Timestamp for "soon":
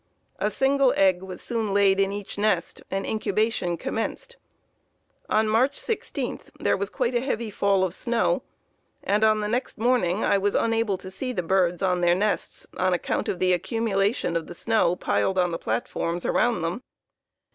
1.43-1.75